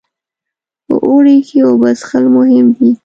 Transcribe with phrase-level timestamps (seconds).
[0.85, 2.91] په اوړي کې اوبه څښل مهم دي.